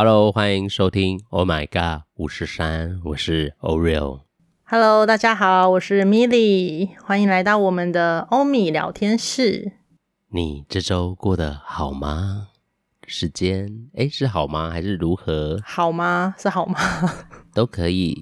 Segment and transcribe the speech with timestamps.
[0.00, 1.20] Hello，欢迎收听。
[1.28, 4.20] Oh my God，五十三，我是 Oreo。
[4.62, 9.72] Hello，大家好，我是 Milly，欢迎来到我们的欧米聊天室。
[10.28, 12.46] 你这周过得好吗？
[13.08, 14.70] 时间哎，是好吗？
[14.70, 15.60] 还是如何？
[15.64, 16.32] 好吗？
[16.38, 16.78] 是好吗？
[17.52, 18.14] 都可以，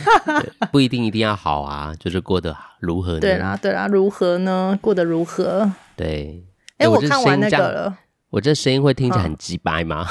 [0.70, 3.20] 不一定一定要好啊，就是过得如何呢？
[3.20, 4.78] 对啦，对啦，如何呢？
[4.82, 5.72] 过得如何？
[5.96, 6.44] 对。
[6.76, 7.98] 哎，我看完那个了。
[8.28, 10.06] 我这声音会听起来很鸡掰吗？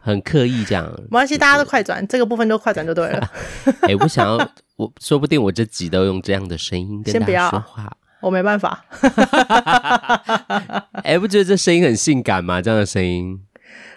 [0.00, 3.30] 很刻意这样，没关系，大家都快转，这个部分都快转就对了。
[3.82, 8.84] 哎、欸，我想要，我说不定我这集都用这样的声音跟大家说话，我没办法。
[11.02, 12.60] 哎、欸，不觉得这声音很性感吗？
[12.60, 13.40] 这样的声音，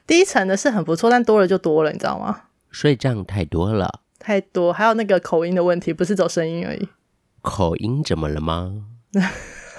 [0.07, 2.41] 低沉的是很不错，但多了就多了，你知道吗？
[2.71, 6.89] 所以这样太多了，太多，还有那个口音的问题，不是走声音而已。
[7.41, 8.73] 口音怎么了吗？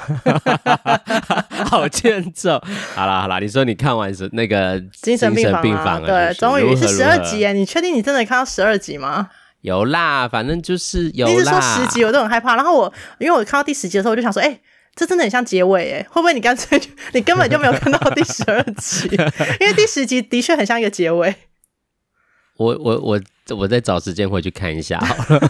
[1.69, 2.63] 好欠揍！
[2.95, 6.07] 好啦好啦，你说你看完是那个精神病房啊？
[6.07, 7.53] 对，终于是十二集耶！
[7.53, 9.29] 你确定你真的看到十二集吗？
[9.63, 11.33] 有啦，反正就是有啦。
[11.33, 14.61] 你是说十集我都很害怕，然后我因为我看到第十集的时候，我就想说，哎、欸，
[14.95, 16.81] 这真的很像结尾哎，会不会你干脆
[17.13, 19.09] 你根本就没有看到第十二集？
[19.61, 21.35] 因为第十集的确很像一个结尾。
[22.59, 23.21] 我我我。
[23.55, 25.41] 我再找时间回去看一下 好了，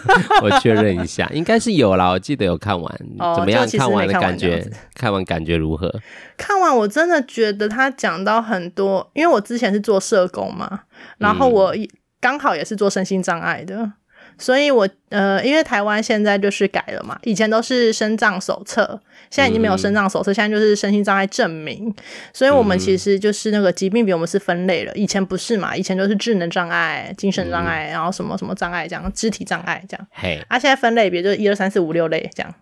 [0.42, 2.10] 我确认一下， 应该是有啦。
[2.10, 3.66] 我记得有看完，哦、怎么样？
[3.70, 5.92] 看完的感觉，看完感觉如何？
[6.36, 10.80] 看完我真的觉得他讲到很多，因为我之前是做社工嘛，
[11.18, 11.74] 然后我
[12.20, 13.92] 刚好也是做身心障碍的。
[14.38, 19.00] 所以我，我呃，因为台湾现在就是改了嘛，以前都是身障手册，
[19.36, 21.94] 现在已经没有身障手册，嗯、现在就是身心障碍证明。
[22.32, 30.06] 所以，我们其实就是那个疾病比我们是分类了，以前不是嘛，以前就是智能障碍、精神障碍，然后什么什么障碍这样，肢体障碍这样。
[30.10, 32.54] 嘿，啊，现在分类别就是一二三四五六类这样，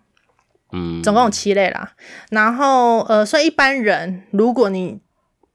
[0.73, 1.93] 嗯，总共有七类啦。
[2.29, 4.99] 然后，呃，所以一般人如果你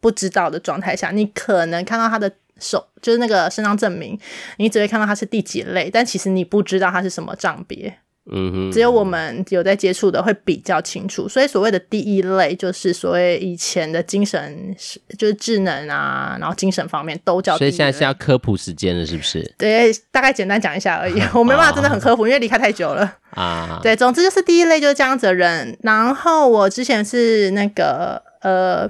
[0.00, 2.32] 不知道的状态下，你可能看到他的。
[2.62, 4.20] 手就是那个身障证明，
[4.58, 7.96] 你只会看到他是第几类，但其实你不知道他是什么障别。
[8.32, 11.28] 嗯哼，只有我们有在接触的会比较清楚。
[11.28, 14.74] 所以所谓的第一类，就是所谓以前的精神，
[15.18, 17.58] 就是智能啊，然后精神方面都叫。
[17.58, 19.54] 所以现在是要科普时间了，是不是？
[19.58, 21.20] 对，大概简单讲一下而已。
[21.34, 23.80] 我没办法真的很科普，因为离开太久了 啊。
[23.82, 25.76] 对，总之就是第一类就是这样子的人。
[25.82, 28.88] 然后我之前是那个呃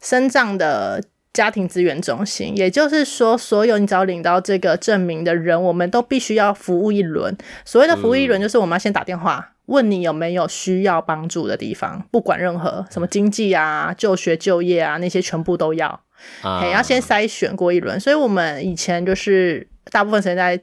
[0.00, 1.02] 生长的。
[1.32, 7.36] 家庭资源中心，也就是说，所有你只要领到这个证明的人，我们都必须要服务一轮。
[7.64, 16.02] 所谓的服务一轮，就是我们要先打电话问你有没有需要帮助的地方，不管任何什么经济啊、就学、就业啊那些，全部都要。
[16.42, 17.98] 啊，要先筛选过一轮。
[17.98, 20.60] 所以我们以前就是大部分时间在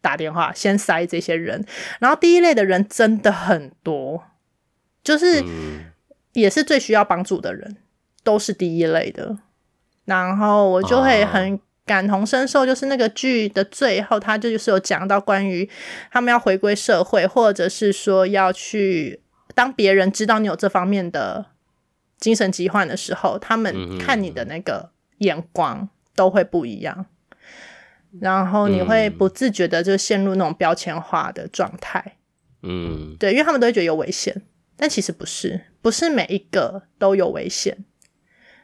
[0.00, 1.64] 打电话，先筛这些人。
[2.00, 4.24] 然后第一类的人真的很多，
[5.02, 5.42] 就是
[6.32, 7.76] 也是最需要帮助的人，
[8.24, 9.38] 都是第一类的。
[10.10, 15.68] 然后我就会很感同身受，就是那个剧的最后，他就是有讲到关于
[16.10, 19.20] 他们要回归社会，或者是说要去
[19.54, 21.46] 当别人知道你有这方面的
[22.18, 27.06] 精神疾患的时候，他们看你的那个眼光都会不一样，
[28.20, 32.16] 然后你会不自觉的就陷入那种标签化的状态。
[32.62, 34.42] 嗯，对，因为他们都会觉得有危险，
[34.76, 37.84] 但其实不是，不是每一个都有危险。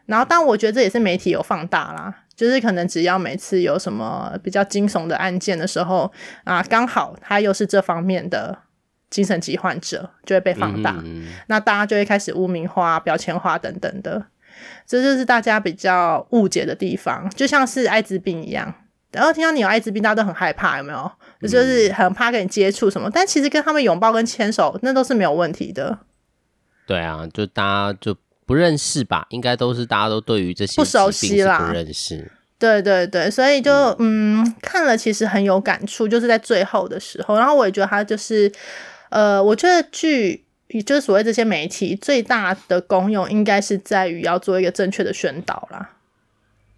[0.07, 6.13] 然后，但我觉得这也是媒体有放大啦，就是可能只要每次有什么比较惊悚的案件的时候
[6.45, 8.57] 啊，刚好他又是这方面的
[9.11, 14.27] 精神疾患者，就会被放大，嗯、那大家就会开始污名化、标签化等等的，
[14.87, 18.73] 这就是大家比较误解的地方，就像是艾滋病一样，
[19.11, 21.11] 然后听到你有艾滋病，大家都很害怕，有没有？
[21.49, 25.99] 就是很怕跟你接触什么，但其实跟他们拥抱跟牵手，那都是没有问题的。
[26.87, 28.17] 对啊，就大家就。
[28.47, 29.27] 不认识吧？
[29.31, 32.31] 应该都是大家都对于这些不熟悉啦，不认识。
[32.59, 37.37] 对对对，所以就嗯，嗯，看了其实很有感触，就是在最后的时候。
[37.37, 38.51] 然后我也觉得他就是，
[39.11, 45.91] 呃，我觉得剧也就是所谓这些媒体最大的功用，应该是在于要做一个正确的宣导啦。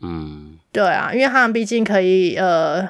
[0.01, 2.89] 嗯，对啊，因为他们毕竟可以呃。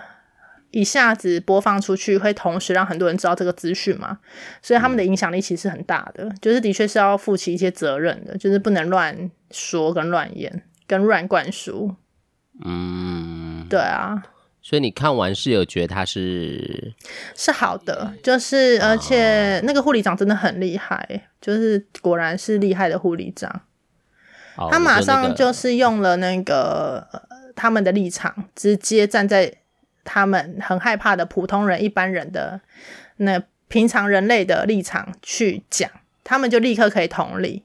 [0.70, 4.18] 一下子播放出去，会同时让很多人知道这个资讯嘛，
[4.60, 11.94] 所以他们的影响力其实很大的，就是的确是要负起一些责任的，就是不能乱说、跟乱言、跟乱灌输。
[12.64, 14.22] 嗯，对啊。
[14.60, 16.92] 所以你看完是有觉得他是
[17.34, 23.62] 是好的，就是而且那个护理长真的很厉害，就是果然是厉害的护理长。
[24.70, 27.08] 他马上就是用了那个
[27.56, 29.54] 他们的立场，直接站在。
[30.04, 32.60] 他们很害怕的普通人、一般人的
[33.16, 35.90] 那平常人类的立场去讲，
[36.24, 37.64] 他们就立刻可以同理，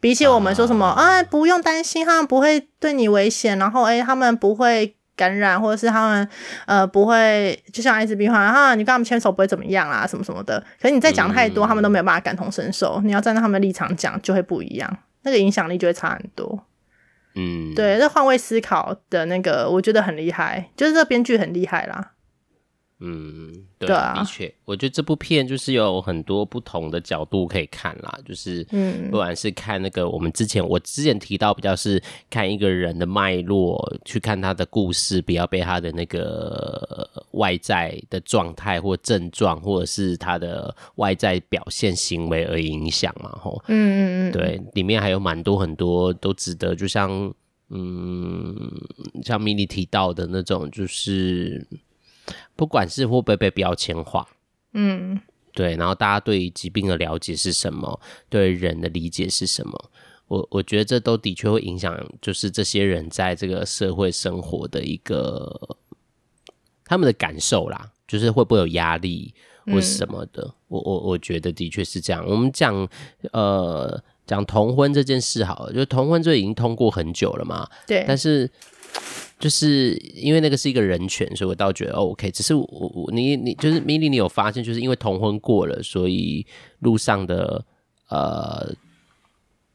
[0.00, 6.28] 比起我们说什么，哎、啊，不用担心，他们不会对你危险，然后哎，他们不会感染，或者是他们
[6.66, 10.58] 呃不会，就像艾滋病患啊，你跟他们牵手不会怎么样啊，什么什么的。
[10.80, 13.00] 可是你再讲太多，嗯、他们都没有办法感同身受。
[13.04, 16.64] 你要站在他们的立场讲，就会不一样，那个影响力就会差很多。
[17.34, 22.11] 嗯，对，这换位思考的那个，我觉得很厉害，就是这编剧很厉害啦。
[23.04, 32.00] 嗯，对，对啊，的确，我觉得这部片就是有很多不同的角度可以看啦，就是，嗯，不管是看那个我们之前我之前提到比较是
[32.30, 47.10] 看一个人的脉络，去看他的故事，不要被他的那个外在的状态或症状，或者是他的外在表现行为而影响嘛，吼，嗯嗯嗯，对，里面还有蛮多很多都值得，就像，
[47.70, 48.70] 嗯，
[49.24, 51.66] 像米莉提到的那种，就是。
[52.54, 54.26] 不管是会不会被标签化，
[54.74, 55.20] 嗯，
[55.52, 59.90] 对，然后大家对于疾病的了解是什么，对人的理解是什么，
[60.28, 65.76] 我我觉得这都的确会影响，就是这些人在这个社会生活的一个
[66.84, 69.34] 他们的感受啦，就是会不会有压力
[69.66, 72.24] 或是什么的，嗯、我我我觉得的确是这样。
[72.26, 72.88] 我们讲
[73.32, 78.50] 呃讲同婚这件事好了，就同婚这已经通过很久了嘛，对，但是。
[79.42, 82.30] 就是因为那个是一个人权，所以我倒觉得 OK。
[82.30, 86.46] 只是我我你你就是米莉，你有发现，就是因为同婚过了，所以
[86.78, 87.64] 路上的
[88.08, 88.72] 呃，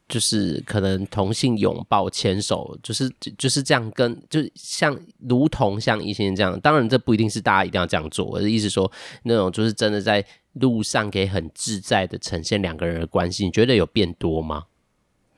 [0.07, 4.97] 就是可能同性拥抱牵手，就是就是这样跟，就像
[5.27, 6.57] 如同像异性恋这样。
[6.61, 8.25] 当然，这不一定是大家一定要这样做。
[8.25, 8.89] 我的意思说，
[9.23, 10.23] 那种就是真的在
[10.53, 14.63] 路上可以很自在的呈现两个人的关系，你觉得有变多吗？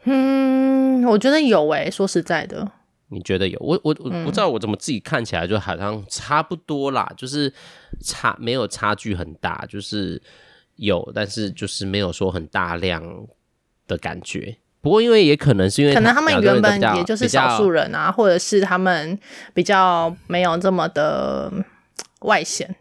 [0.03, 2.73] 嗯，我觉得有诶、说实在的。
[3.11, 3.57] 你觉得有？
[3.59, 7.51] 我我我不知道，我怎么自己看起来就好像差不多啦，嗯、就是
[8.03, 10.21] 差没有差距很大，就是
[10.75, 13.27] 有，但是就是没有说很大量
[13.87, 14.57] 的感觉。
[14.81, 19.19] 不过因为也可能是因为可能他们原本也就是少数人啊，或者是他们
[19.53, 21.51] 比较没有这么的
[22.21, 22.75] 外显。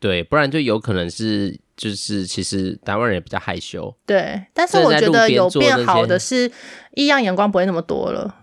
[0.00, 3.94] 对，不然就有可能是就是其实台湾人也比较害羞。
[4.04, 6.50] 对，但是我觉得有变好的是
[6.94, 8.34] 异样眼光不会那么多了。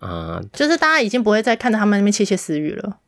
[0.00, 2.98] 啊，就是大家已经不会再看着他们那边窃窃私语了。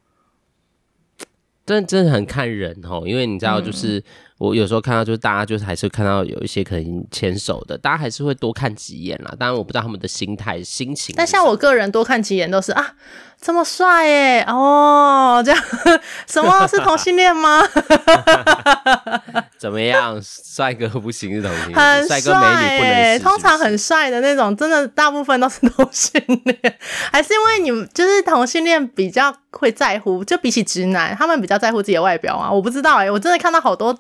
[1.66, 3.98] 真真的很看人哦，因为你知道，就是。
[3.98, 4.04] 嗯
[4.42, 9.32] 我有时候看到，就是大家就是还是看到有一些可能牵手的，大家还是会多看几眼啦。
[9.38, 11.14] 当然，我不知道他们的心态、心情。
[11.16, 12.96] 但像我个人多看几眼都是啊，
[13.42, 15.60] 这么帅耶，哦，这样
[16.28, 17.60] 什么是同性恋吗？
[19.58, 23.18] 怎么样，帅哥不行是同性恋，很帅哥美女不能。
[23.18, 26.78] 通常很帅的那种，真的大部分都是同性恋，
[27.10, 32.48] 还是因为你们就是同性恋比较会在乎，就比起直男，他们比较在乎自己的外表啊。
[32.50, 33.92] 我不知道哎，我真的看到好多。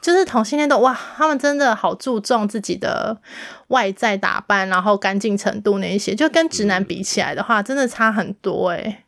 [0.00, 3.16] 就是同性恋的哇，他们真的好注重自己的
[3.68, 9.04] 外在打扮，然后干净程度那一些，就跟直男比起来的话，嗯、真的差很多哎、欸。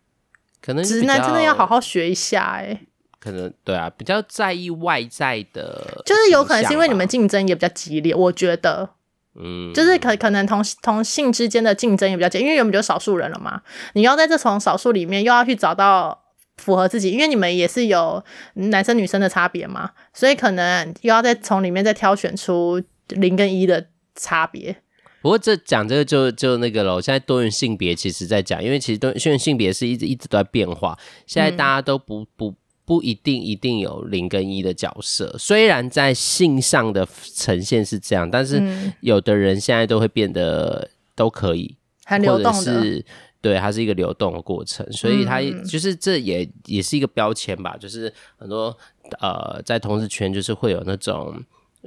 [0.61, 2.81] 可能直男真的要好好学一下哎、欸。
[3.21, 8.91] 可能对啊，比较在意外在的，就是有可能是因为你们竞争也比较激烈，我觉得，
[9.35, 13.63] 嗯，就是可可能同同性之间的竞争也比较激烈，因为原本就少数人了嘛，
[13.95, 16.25] 你要在这从少数里面又要去找到。
[16.59, 18.21] 符合自己，因为你们也是有
[18.55, 23.87] 男生女生的差别嘛，所以可能又要再从里面再挑选出零跟一的
[24.19, 24.77] 差别。
[25.23, 32.55] 不过这讲这个就就那个了，现在多元性别其实在讲，因为其实多元性别是一直一直都在变化，现在大家都不不
[32.85, 38.63] 不一定一定有零跟一的角色，虽然在性上的呈现是这样，但是
[39.01, 42.83] 有的人现在都会变得都可以，很流动的。
[42.83, 43.05] 是
[43.41, 47.77] 对，它是一个流动的过程，所以它就是这也、嗯、也是一个标签吧。
[47.79, 48.77] 就是很多
[49.21, 51.41] 呃，在同志圈就是会有那种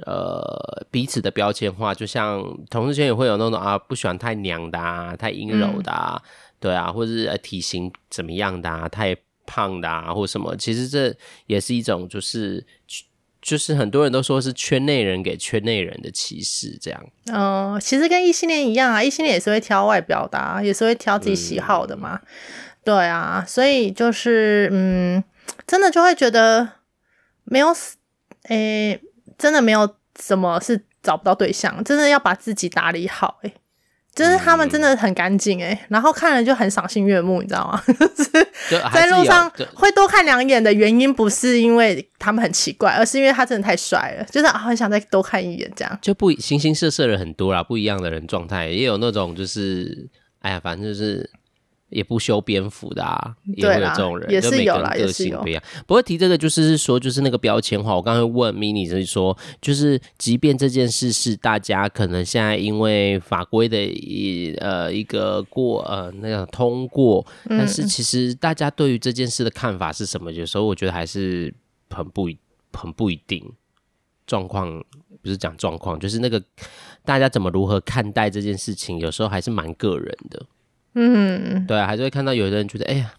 [0.06, 6.28] 呃彼此的标签化，就像同事圈也会有那种啊不喜欢太娘的啊，太阴柔的啊，嗯、
[6.60, 9.16] 对啊，或者是体型怎么样的啊，太
[9.46, 10.56] 胖的啊，或什么。
[10.56, 11.14] 其实这
[11.46, 12.66] 也是一种就是。
[13.44, 17.06] 就是很多人都说是圈内人给圈内人的歧视，这样。
[17.26, 22.20] 嗯、呃，其实跟异性恋一样啊，异性恋也是会挑外表的，啊，也是会挑自己喜好的嘛。
[22.22, 22.26] 嗯、
[22.84, 25.24] 对啊，所以就是嗯，
[25.66, 26.68] 真的就会觉得
[27.42, 27.70] 没有，
[28.44, 29.00] 诶、欸，
[29.42, 33.54] 真的没有什么是找不到对象，真的要把自己打理好，欸，诶。
[34.14, 37.82] 就是他们真的很干净哎，然后看了就很赏心悦目，你知道吗？
[37.86, 38.30] 就是
[38.92, 45.98] 在路上会多看两眼的原因，不是因为他们很奇怪，而是因为他真的太帅了，就是很想再多看一眼这样。
[46.02, 51.30] 就不形形色色的很多啦，不一样的人状态，也有那种就是，哎呀，反正就是
[51.92, 55.62] 也不修边幅的啊，也会有这种人，也是有啦，个性不一样。
[55.86, 57.94] 不过提这个就是说，就是那个标签化。
[57.94, 70.32] 我刚才问 mini 就是说，就是即便这件事是大家可能现在因为法规的一呃一个过呃那个通过，但是其实大家对于这件事的看法是什么？
[70.32, 71.54] 有时候我觉得还是
[71.90, 72.28] 很不
[72.72, 73.52] 很不一定。
[74.24, 74.82] 状况
[75.20, 76.42] 不是讲状况，就是那个
[77.04, 80.46] 大家怎么如何看待这件事情，有时候还是蛮个人的。
[80.94, 83.14] 嗯，对啊，还是会看到有的人觉得，哎呀，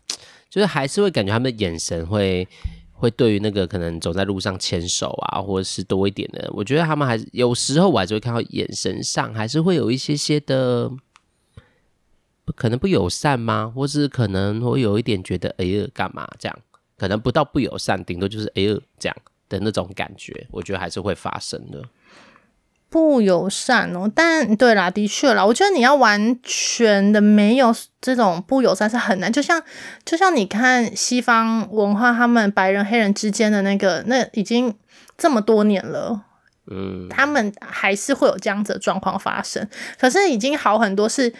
[0.49, 2.47] 就是还是会感觉他们的眼神会
[2.91, 10.91] 会对于那个可能走在路上牵手啊，或者是多一点的，我觉得他们还是有时候我还是会看到眼神上还是会有一些些的，
[12.55, 13.71] 可能不友善吗？
[13.75, 16.59] 或是可能会有一点觉得，哎呀，干嘛这样？
[16.97, 19.17] 可能不到不友善，顶多就是哎呀这样
[19.49, 21.83] 的那种感觉，我觉得还是会发生的。
[22.93, 29.33] 不友善哦，但对啦，的确啦，我觉得你要完全的没有这种不友善是很难。
[29.33, 29.59] 就像
[30.05, 34.71] 就像你看西方文化，他们白人黑人之间的那个，那已经
[35.17, 36.21] 这么多年了，
[36.69, 39.67] 嗯，他们还是会有这样子的状况发生。
[39.99, 41.33] 可是已经好很多，是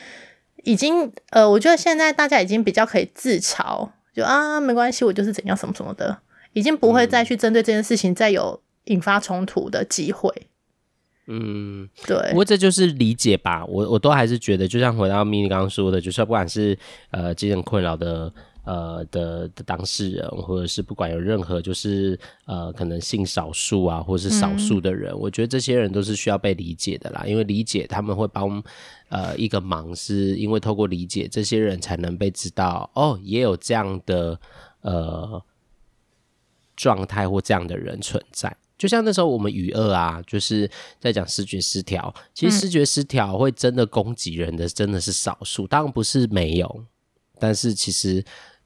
[0.64, 6.18] 已经呃，我觉得现在大家已经比较可以自嘲，就啊没关系，我就是怎样什么什么的，
[6.54, 10.48] 已经不会再去针对这件事情再有引发冲突的机会。
[11.28, 13.66] 嗯，对，不过这就是理解吧。
[13.66, 16.78] 我我都还是觉得，就像回到 mini 刚刚说的，就是不管是
[17.12, 18.34] 呃精神困扰的
[18.66, 27.24] 呃的的当事人，或者是不管有任何就是呃可能性少数啊，或是少数的人，嗯，我觉得这些人都是需要被理解的啦。
[27.26, 28.62] 因为理解他们会帮
[29.08, 34.38] 呃一个忙，是因为透过理解，这些人才能被知道哦，也有这样的
[34.82, 35.42] 呃
[36.76, 38.54] 状态或这样的人存在。
[38.78, 42.14] 就像那时候我们与恶啊，就是在讲视觉失调。
[42.34, 46.86] 其实视觉失调会真的攻击人的，真的是少数，当然不是没有。
[47.40, 48.24] 但是其实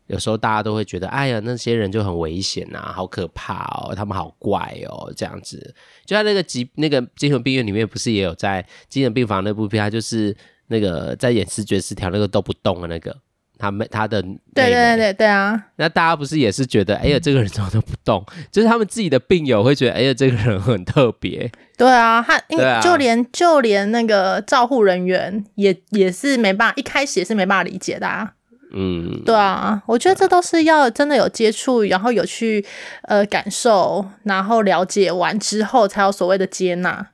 [0.08, 5.76] 有时候大家都会觉得，哎呀，那些人就很危险啊，好可怕哦，他们好怪哦，这样子。
[6.06, 10.36] 就在那个疾那个精神病院里面，不是也有在精神病房那部片，他就是
[10.68, 13.16] 那个在演视觉失调那个都不动的那个。
[13.58, 14.22] 他们他的
[14.54, 18.26] 对对对对啊，那大家不是也是觉得，哎呀，这个人怎么都不动？
[18.52, 21.52] 就是他们自己的病友会觉得，哎呀，这个人很特别。
[21.78, 28.34] 对啊，他因为就连就连那个照护人员也也是没办法，一开始也是没办法理解的啊。
[28.74, 32.66] 嗯，对啊，我觉得这都是要真的有接触，然后有去
[33.04, 37.08] 呃感受，然后了解完之后，才有所谓的接纳。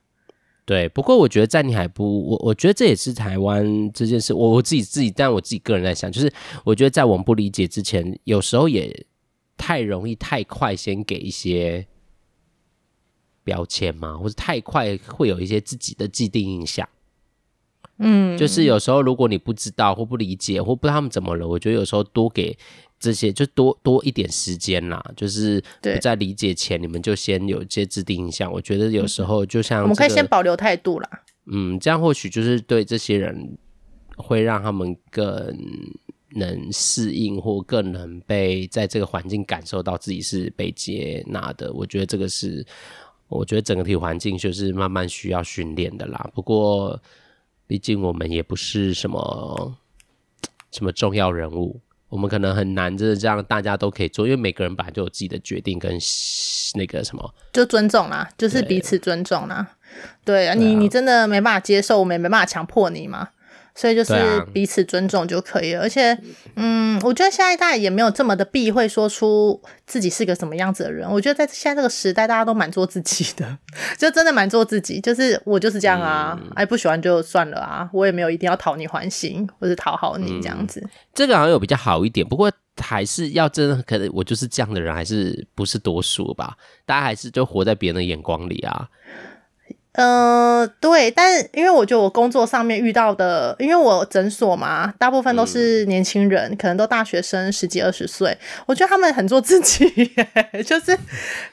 [0.65, 6.31] 对，不过我觉得在你还不，我我觉得这也是台湾这件事，我我自己自己，但我自己个人在想，就是
[6.63, 9.05] 我觉得在我们不理解之前，有时候也
[9.57, 11.85] 太容易太快先给一些
[13.43, 16.87] 标签嘛，或者太快会有一些自己的既定印象。
[17.97, 22.57] 嗯，就是有时候如果你不知道或不理解或不知道他们怎么了，我觉得有时候多给。
[23.03, 28.49] 这些就多多一点时间啦，就是不在理解前，你们就先有一些制定印象。
[28.49, 31.09] 我觉得有时候就像、这个、我们可以先保留态度啦。
[31.47, 33.57] 嗯，这样或许就是对这些人
[34.15, 35.53] 会让他们更
[36.29, 41.73] 能适应，或更能被在这个环境感受到自己是被接纳的。
[41.73, 42.65] 我觉得这个是，
[43.27, 46.31] 我觉得整个体环境就是慢慢需要训练的啦。
[46.33, 46.97] 不过，
[47.67, 49.75] 毕竟我们也不是什么
[50.71, 51.81] 什么重要人物。
[52.13, 55.91] 我们可能很难，就是这样，大家都可以做，因为每个人本来就有自己的决定跟
[56.75, 59.67] 那个什么，就尊重啦，就是彼此尊重啦。
[60.23, 63.29] 对啊，你你真的没办法接受，我们也没办法强迫你嘛。
[63.75, 64.13] 所以就是
[64.53, 66.15] 彼此尊重就可以了，啊、而且，
[66.55, 71.09] 嗯，我觉得下一代也没有这么的避讳说出自己是个什么样子的人。
[71.09, 73.57] 我觉得在现在这个时代，大家都蛮做自己的，
[73.97, 75.01] 就真的蛮做自己。
[75.01, 80.89] 就是我就是这样啊，嗯、哎，不喜欢就算了啊，我也没有一定要讨你欢心或者讨好你这样子、嗯。
[81.13, 86.55] 这个好像有比较好一点，不过还是要真的，可能我就是这样的人，还是不是多数吧？
[86.85, 88.87] 大家还是就活在别人的眼光里啊。
[89.93, 98.35] 嗯、呃，对，但因为我觉得我工作上面遇到的，因为我诊所嘛，大部分都是年轻人，嗯、可能都大学生，十几二十岁。
[98.65, 99.85] 我觉得他们很做自己，
[100.65, 100.97] 就是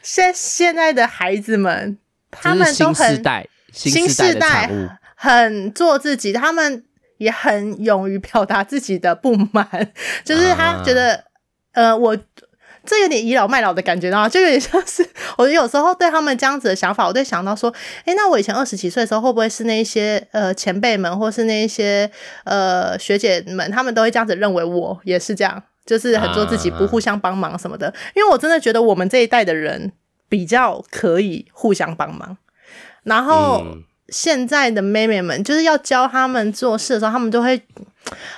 [0.03, 1.99] 现现在的孩子们，
[2.31, 4.71] 他们都很新世代，新世代
[5.15, 6.83] 很做自己，他们
[7.19, 9.93] 也很勇于表达自己的不满，
[10.25, 11.15] 就是他觉得，
[11.73, 12.17] 啊、呃，我。
[12.87, 15.07] 这有点倚老卖老的感觉，然后就有点像是
[15.39, 17.73] 我有时候对他们这样子的想法，我就想到说，
[18.05, 22.11] 诶，那我以前二十几岁的时候，会不会是那一些呃前辈们，或是那一些
[22.45, 27.93] 呃学姐们，他们都会这样子认为我也是这样，就是很做自己，不互相帮忙什么的。
[28.15, 29.93] 因为我真的觉得我们这一代的人
[30.29, 32.39] 比较可以互相帮忙，
[33.03, 33.65] 然后
[34.09, 37.63] 现在的妹妹们就是要教他们做事的时候，他们都会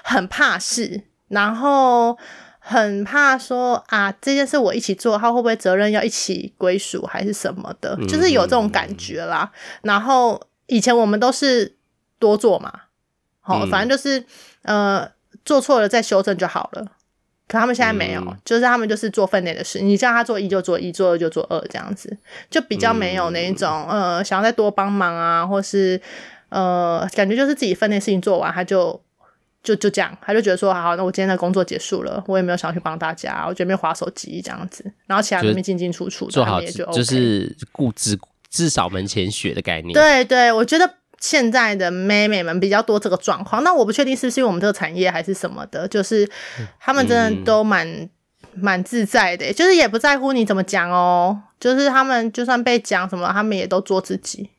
[0.02, 1.04] 很怕事。
[1.28, 2.18] 然后
[2.64, 9.50] 很怕说啊，这件事我一起做，他会不会责任要一起归属还是什么的，就是有这种感觉啦。
[9.82, 11.76] 然后以前我们都是
[12.20, 12.72] 多做嘛，
[13.40, 14.24] 好，反正就是
[14.62, 15.10] 呃
[15.44, 16.86] 做错了再修正就好了。
[17.48, 22.16] 可他们现在没有，就是他们就是做分内的事，你叫他做一就做一，做二就做二，这样子
[22.48, 26.00] 就比较没有那一种呃想要再多帮忙啊，或是
[26.48, 29.02] 呃感觉就是自己分内事情做完他就。
[29.62, 38.18] 就就这样，他就觉得说，好，那我今天的工作结束了，我也没有想要去帮大家，我觉得没有滑手机这样子，然后其他人进进出出，做好也就、OK、就是顾至
[38.50, 39.92] 至少门前雪的概念。
[39.92, 46.28] 对对，我觉得现在的妹妹们比较多这个状况，那我不确定是不是因为我们这个产业还是什么的，就是
[46.80, 48.08] 他们真的都蛮
[48.54, 54.50] 蛮、嗯、自在的，就是也不在乎你怎么讲哦，就是他们就算被讲什么，他们也都做自己。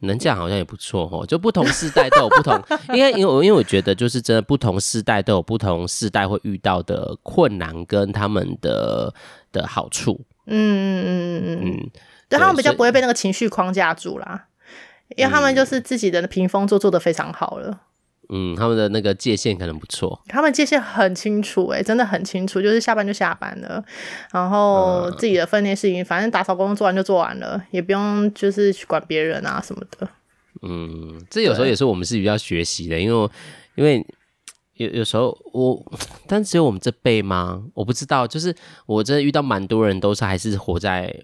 [0.00, 2.62] 能这样好像也不错哦，就不同世代都有不同，
[2.94, 9.12] 因为因为因为我觉得就是真的不同世代都有不同世代会遇到的困难跟他们的
[9.52, 10.20] 的好处。
[10.46, 11.90] 嗯嗯嗯嗯嗯嗯，
[12.28, 14.46] 对，他们比较不会被那个情绪框架住啦，
[15.16, 17.80] 因为他们就是自己的屏风做做的非常好了。
[18.28, 23.84] 嗯，他们的那个界限可能不错，他们界限很清楚，欸，诶，真的很清楚，就是下班就下班了，
[24.32, 30.08] 然后自己的分内事情，反正打扫工作做完就做完了，也不用就是去管别人啊什么的。
[30.62, 33.30] 嗯，这有时候也是我们是比较学习的，因为
[33.76, 34.06] 因为
[34.74, 35.80] 有有时候我，
[36.26, 37.62] 但只有我们这辈吗？
[37.74, 38.54] 我不知道，就是
[38.86, 41.14] 我真的遇到蛮多人都是还是活在。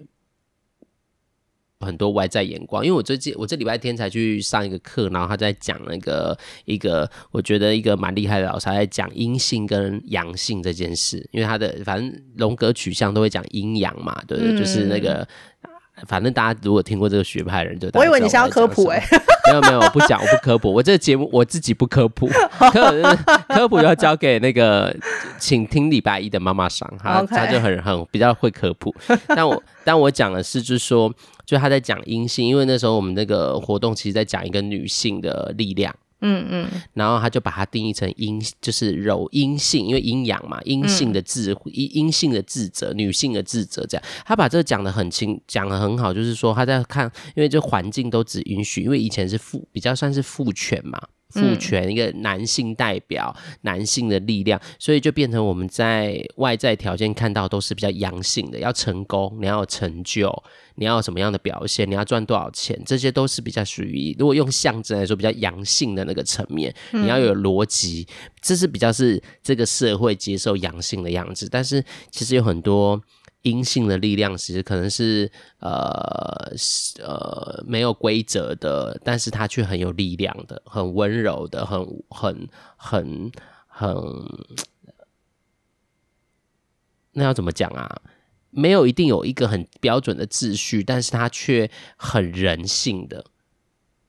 [1.83, 14.53] 很多外在眼光，因为我最近我这礼拜天才去上一个课，然后他在讲那个一个我觉得一个蛮厉害的老师，他在讲阴性跟阳性这件事，因为他的反正荣格取向都会讲阴阳嘛，对不对？
[14.53, 15.27] 嗯、就是那个。
[16.07, 22.27] 反正大家如果听过这个学派的人，就我以为你是要科普哎、欸，没有没有，我不讲，我不科普，我这个节目我自己不科普，
[22.71, 23.17] 科
[23.49, 24.95] 科普要交给那个
[25.37, 27.27] 请听礼拜一的妈妈上，他 Okay.
[27.35, 28.93] 他就很很比较会科普，
[29.27, 31.13] 但我但我讲的是就是说，
[31.45, 35.93] 就她在讲阴性，因为那时候我们那个活动其实在讲一个女性的力量。
[36.23, 50.99] 嗯嗯，然后他就把它定义成阴，就是柔阴性，因为阴阳嘛，阴性的智慧，阴阴性的智者，女性的智者，这样，他把这个讲得很清，讲得很好，就是说他在看，因为这环境都只允许，因为以前是父，比较算是父权嘛。
[51.33, 60.31] 父权一个男性代表，男性的力量，所以就变成我们在外在条件看到都是比较阳性的，要成功，你要有成就，
[60.75, 68.07] 你要有什么样的表现，你要赚多少钱，这些都是比较属于，如果用象征来说，比较阳性的那个层面，你要有逻辑，
[68.39, 73.01] 这是比较是这个社会接受阳性的样子，但是其实有很多。
[73.43, 76.51] 阴性的力量其实可能是呃
[77.01, 83.31] 呃没有规则的，但是它却很有力量的，很温柔的，很很很
[83.67, 83.87] 很，
[87.13, 88.01] 那要怎么讲啊？
[88.49, 93.25] 没有一定有一个很标准的秩序，但是它却很人性的。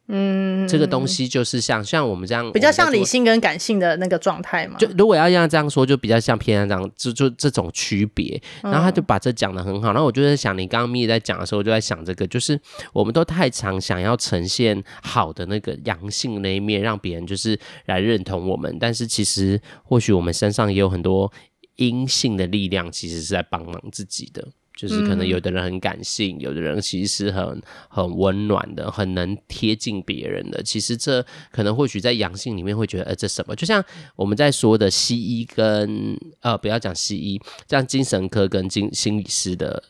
[0.09, 4.77] 嗯，这个东西就是像像我们这样比较像理性跟感性的那个状态嘛。
[4.79, 8.40] 就如果要让这样说，就比较像偏向这样，就就这种区别。
[8.62, 9.93] 然后他就把这讲的很好。
[9.93, 12.61] 然后我就在想，你刚刚咪咪在讲的时候，我就在想这个，就是
[12.93, 18.77] 我们都太常想要呈现好的那个阳性那一面，让别人就是来认同我们。
[18.79, 21.33] 但是其实或许我们身上也有很多
[21.77, 24.47] 阴性的力量，其实是在帮忙自己的。
[24.76, 30.62] 就是可能有的人很感性，嗯、有的人其实是很很温暖的，很能贴近别人的。
[30.62, 33.54] 其实这可能或许在阳性里面会觉得，呃，这什么？
[33.54, 33.82] 就像
[34.16, 39.82] 我们在说的西医跟呃，不要讲西医，像精神科跟精心理师的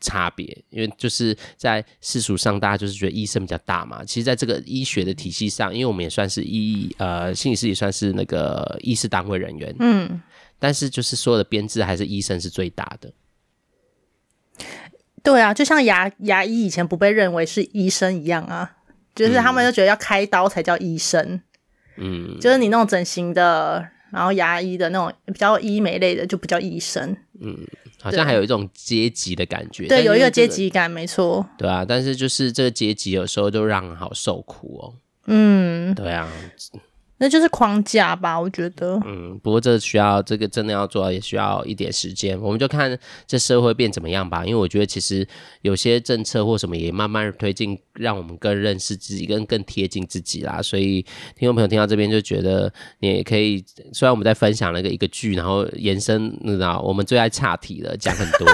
[0.00, 4.04] 差别，因为就是在世俗上，大家就是觉得医生比较大嘛。
[4.04, 10.20] 其实，在这个医学的体系上，因为我们也算是医呃，心理师也算是那个医师单位人员，嗯，
[10.58, 13.12] 但是就是所有的编制还是医生是最大的。
[15.22, 18.72] 对啊，就像牙牙医以前不被认为是医生一样啊，
[19.14, 21.40] 就是他们就觉得要开刀才叫医生，
[21.96, 27.56] 嗯，就是你那种整形的，然后牙医的那种比较医美类的就不叫医生，嗯，
[28.00, 34.94] 好像还有一种阶级的感觉，对，有一个阶级感，没错，对啊，但是就是这个阶级有时候就让人好受苦哦，
[35.26, 36.28] 嗯，对啊。
[37.22, 38.98] 那就是框架吧，我觉得。
[39.04, 42.40] 嗯，不过这需要这个真的要做，也需要一点时间。
[42.40, 44.42] 我们就看这社会变怎么样吧。
[44.42, 45.28] 因为我觉得其实
[45.60, 50.62] 有些政策或什么也慢慢推进，让我们更认识自己，更更贴近自己啦。
[50.62, 51.02] 所以
[51.36, 53.62] 听众朋友听到这边就觉得，你也可以。
[53.92, 58.48] 虽然我们在分享那个一个剧，然后延伸，你知道我们最爱岔题了，讲很多。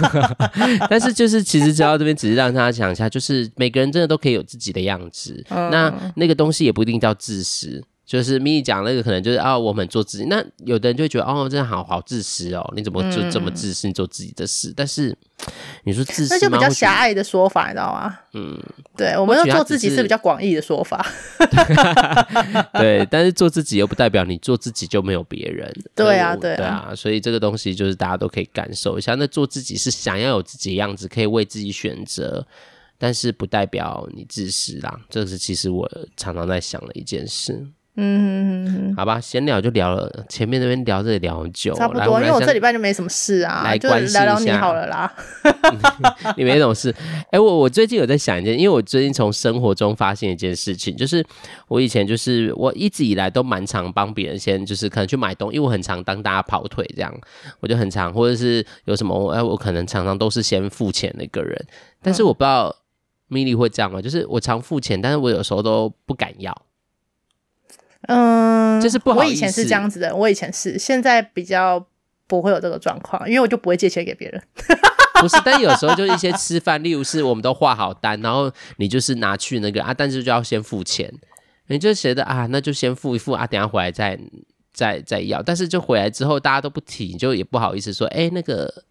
[0.90, 5.42] 但是就是其实只要这边只是让大家想一下，就是每个人真的都可以有自己的样子。
[5.48, 7.82] 嗯、那那个东西也不一定叫自私。
[8.10, 10.24] 就是 Milly 讲那个，可能就是啊，我们做自己。
[10.24, 13.86] 那有的人就会觉得，哦，真的好好自私哦，你怎么就这么自私？
[13.86, 14.70] 你做自己的事。
[14.70, 15.16] 嗯、但是
[15.84, 18.18] 你说自私，那就比较狭隘的说法，你知道吗？
[18.34, 18.60] 嗯，
[18.96, 21.06] 对，我们要做自己是比较广义的说法。
[22.74, 25.72] 对， 但是做自己又不代表你做自己就没有别人。
[25.94, 29.14] 对啊，对啊，对啊，所以这个东西就是大家都可以感受一下。
[29.14, 32.44] 那做自己是想要有自己的样子，可以为自己选择。
[32.98, 37.68] 但是不代表你自私啦，这是其实我常常在想的一件事。
[38.00, 45.12] 嗯哼哼哼，好吧，闲聊就聊了，前面那边聊这里聊很久，差不多，因为我这礼拜就没什么事啊，来关心聊聊你好了啦。
[46.36, 46.90] 你没什么事，
[47.24, 51.24] 哎、欸，我我最近有在想一件，因为我最近从生活中发现一件事情，就是
[51.68, 57.14] 我以前就是我一直以来都蛮常帮别人先，就是可能去买东西，因为我很常当大家跑腿这样，
[57.60, 61.62] 我就很常，或者是有什么，哎，我可能常常都是先付钱的一个人，
[62.02, 62.74] 但是我不知道。
[63.32, 64.02] Milly 会这样吗？
[64.02, 66.52] 就是我常付钱，但是我有时候都不敢要。
[68.12, 69.30] 嗯，就是不好意思。
[69.30, 71.86] 我以前是这样子的，我以前是，现在比较
[72.26, 74.42] 不会有这个状况，因为我就不会借钱给别人。
[75.22, 81.12] 不是，但有时候就一些吃饭，例如是我们都画好单，然后你就是拿去那个啊，但是就要先付钱，
[81.68, 84.18] 你就觉得啊，那就先付一付啊，等下回来再
[84.72, 85.40] 再再要。
[85.42, 88.84] 但是就回来之后，大家都不提，你就也不好意思说，哎、欸，那个。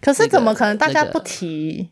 [0.00, 1.76] 可是怎么可能大家不提？
[1.76, 1.90] 那个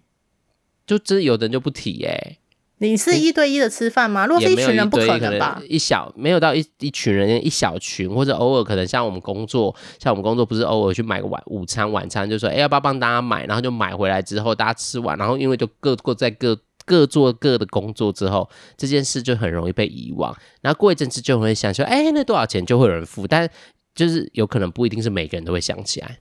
[0.86, 2.38] 就真有的人就不提哎、欸。
[2.78, 4.26] 你是一对一的吃饭吗？
[4.26, 5.62] 如果是一群人，不可能吧？
[5.66, 20.36] 一小没有到一一群人，一小群，或者偶尔可能像我们工作，像我们工作不是偶尔去买个晚午餐、晚餐，就说哎、欸、要不要帮大家买，然后就买回来之后大家吃完，然后因为就各各在各各做各的工作之后，这件事就很容易被遗忘。
[20.60, 23.48] 然后过一阵子就会想说，哎、欸，那多少钱就会有人付，但
[23.94, 26.18] 就是有可能不一定是每个人都会想起来。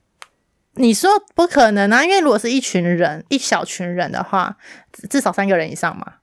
[0.75, 4.55] 你说不可能啊，因为如果是一群人，一小群人的话，
[5.09, 6.13] 至少三个人以上嘛。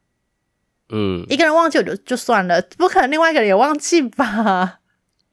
[0.93, 4.79] 嗯，一个人忘记我就就算了，不可能另外一个人也忘记吧？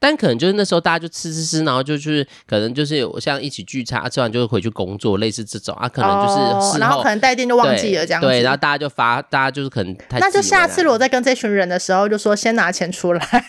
[0.01, 8.27] 但可能就是那时候大家就吃吃吃，然后就去，可能就是有像一起聚餐，吃完就会回去工作，类似这种啊，可能就是、哦，然后可能带电就忘记了这样子。
[8.27, 10.17] 对，然后大家就发，大家就是可能太。
[10.19, 13.45] 那就下次如果再跟这群人的时候，就说先拿钱出来，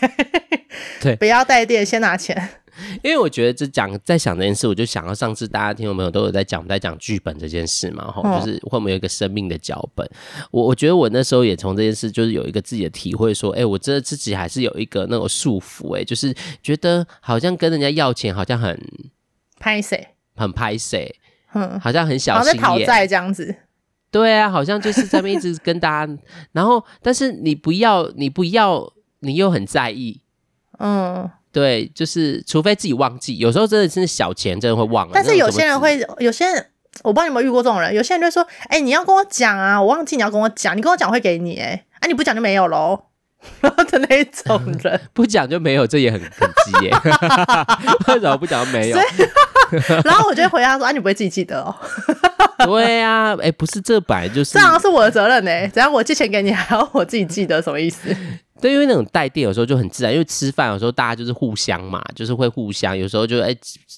[0.99, 2.49] 对， 不要带电，先拿钱。
[3.03, 10.09] 因为我觉得这讲在想这件事，我就想到上次大家听众朋友都有在讲在讲剧本这件事嘛，哈、哦，就是会不会有一个生命的脚本？
[10.51, 18.79] 我我觉得我那时候也从这件事就是有一个自己的体会，说，哎、欸，我真的自己还是有一个那种束缚，哎，就是觉得好像跟人家要钱好像很
[19.59, 21.15] 拍谁，很拍谁，
[21.53, 23.55] 嗯，好像很小心眼，讨债这样子。
[24.09, 26.17] 对啊，好像就是在那边一直跟大家，
[26.51, 30.21] 然后但是你不要，你不要，你又很在意，
[30.79, 31.29] 嗯。
[31.51, 35.11] 对，就是除非自己忘记，有时候真的是小钱真的会忘了。
[35.13, 36.65] 但是有些人会，有些人
[37.03, 43.03] 我不知道你有没有遇过这种人，有些人就说：“哎、欸，你要跟我讲啊，我忘记你要跟我讲，你跟我讲会给你，哎，啊你不讲就没有喽。
[43.89, 46.91] ”的那一种人， 不讲就没有，这也很很急耶。
[48.07, 48.97] 为什么不讲就没有？
[50.03, 51.75] 然后我就会回答说：“啊，你不会自己记得哦。”
[52.65, 55.67] 对呀、啊，哎，不是这本来就是，这好像是我的责任呢。
[55.69, 58.15] 只要我借钱给你，还要我自己记得，什么意思？
[58.61, 62.95] 对，因为那种带电有时候就很自然，因为吃饭有时候大家就是互相嘛，就是会互相。
[62.97, 63.49] 有时候就哎，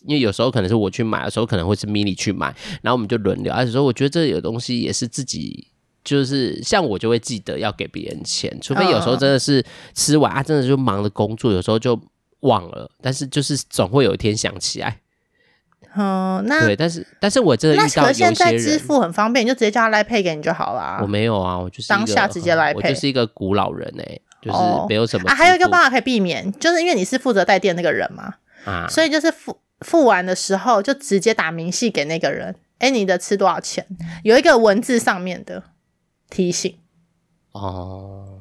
[0.06, 3.52] 因为有时候可能是我去买，有时候可能会是 Milly 去买，然后我们就轮流。
[3.54, 5.68] 而且说，我觉得这有东西也是自己，
[6.04, 12.00] 就是像我就会记得要给别人钱，除非有时候真的是吃完啊，真的就忙着工作，有时候就
[12.40, 12.90] 忘了。
[13.02, 15.03] 但是就是总会有一天想起来。
[15.96, 21.00] 哦，那对，但是但是我真的遇到有些人，现在支付很方便，你就直接叫他来 pay 给你就好了。
[21.02, 24.22] 我没有啊，我就是当下直接来我就是一个古老人哎、欸。
[24.44, 24.58] 就是
[24.90, 28.34] 没有什么、哦、啊，还有一个办法可以避免，就是因为你是负责带电那个人嘛，
[28.66, 33.88] 啊，所以就是付付完的时候就直接打明细给那个人，哎，你的吃多少钱？
[34.22, 35.64] 有一个文字上面的
[36.30, 36.76] 提醒。
[37.54, 38.40] 哦，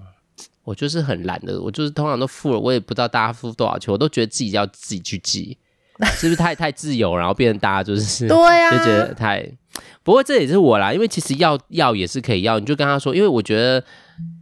[0.64, 5.56] 我就是很懒的，我就是通常都付了，我也不知道大家付多少钱，我都觉得自己要自己去记，
[6.16, 9.46] 是不是太太自由，然后变成大家就是 对呀、啊，就觉得太。
[10.02, 13.84] 不过这也是我啦，因为其实要要也是可以要，你就跟他说，因为我觉得。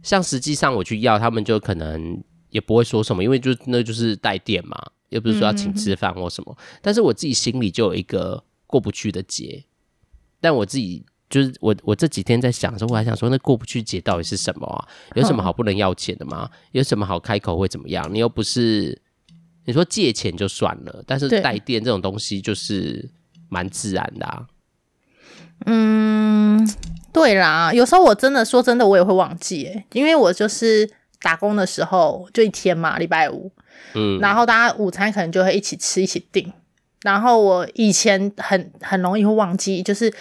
[0.03, 4.77] 像实际上我去要，他们就可能也不会说什么，因为就那就是带电嘛，
[5.09, 6.55] 又不是说要请吃饭或什么。
[6.59, 6.79] 嗯。
[6.81, 9.63] 但是我自己心里就有一个过不去的结。
[10.39, 14.87] 但我自己就是我，我这几天在想的时候，我还想说，那过不去结到底是什么啊？
[15.15, 16.47] 有什么好不能要钱的吗？
[16.73, 18.07] 有什么好开口会怎么样？
[18.13, 19.01] 你又不是
[19.65, 23.09] 你说借钱就算了，但是带电这种东西就是
[23.49, 24.47] 蛮自然的啊。
[25.65, 26.67] 嗯。
[27.13, 30.89] 对啦，有时候我真的说真的，我也会忘记诶，因为我就是
[31.21, 33.51] 打工的时候就一天嘛，礼拜五，
[33.93, 36.53] 嗯，然后大家午餐可能就会一起吃，一起订，
[37.01, 40.13] 然后我以前很很容易会忘记，就是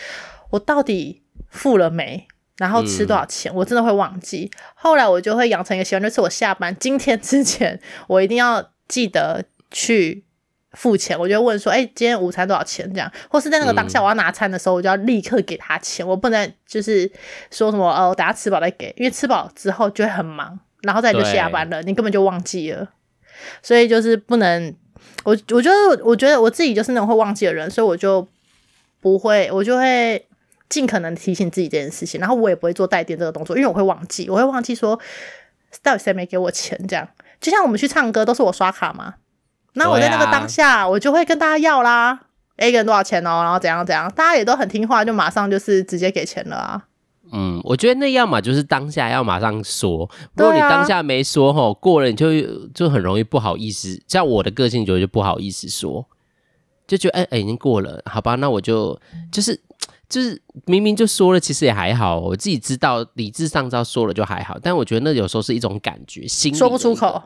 [0.50, 2.26] 我到底付了没，
[2.56, 4.50] 然后吃多少钱，嗯、我真的会忘记。
[4.74, 10.24] 后来我就会养成一个习惯，就是我下班今天之前，我一定要记得去
[10.72, 11.18] 付钱。
[11.18, 16.06] 我就问说：“哎、今天午餐多少钱？”这样，或是在那个当下我要拿餐的时候，我就要立刻给他钱。
[16.06, 17.10] 我不能就是
[17.50, 22.90] 说什么哦，等下吃饱再给，因为吃饱之后就会很忙，然后再就下班了，你根本就忘记了。
[23.62, 24.74] 所以就是不能，
[25.24, 28.26] 我我觉得我觉得我自己就是那种会忘记的人，所以我就
[29.00, 30.26] 不会，我就会。
[30.70, 34.96] 尽可能提醒自己这件事情，然后我也不会做带电这个动作，因为我会忘记，我会忘记说
[35.82, 37.08] 到底谁没给我钱这样。
[37.40, 39.14] 就像我们去唱歌都是我刷卡嘛，
[39.72, 42.20] 那我在那个当下我就会跟大家要啦，
[42.56, 46.84] 哎、啊，一个人多少钱哦，然后怎样怎样，大家也都很听话，就马上就是直接给钱了啊。
[47.32, 52.28] 嗯，我觉得那要么就是当下要马上说，如果你当下没说吼，过了你就
[52.74, 54.02] 就很容易不好意思。
[54.06, 56.06] 像我的个性就就不好意思说，
[56.86, 59.00] 就觉得哎哎已经过了，好吧，那我就
[59.32, 59.60] 就是。
[60.10, 62.18] 就是明明就说了，其实也还好。
[62.18, 64.58] 我自己知道，理智上知道说了就还好。
[64.60, 67.22] 但我觉得那有时候是一种感觉，说不出口。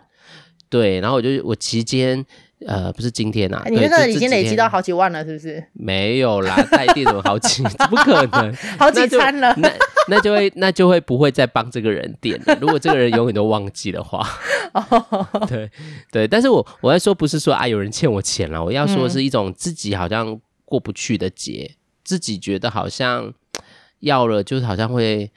[0.69, 2.25] 对，然后我就我期间
[2.67, 5.65] 呃，不是今天呐、啊，你那个已经累积到好几万了，是不是？
[5.73, 7.63] 没有啦，带电怎么好几？
[7.89, 9.55] 不可能， 好几餐了。
[9.59, 9.73] 那
[10.09, 12.59] 那就会那就会不会再帮这个人点了。
[12.61, 14.27] 如果这个人永远都忘记的话，
[15.49, 15.71] 对
[16.11, 16.27] 对。
[16.27, 21.71] 但是我我在说不是说啊，有人欠我钱了，我要说的是一种自己好像过不去的结。
[22.05, 23.33] 自己觉得好像
[24.01, 25.33] 要了，就是好像会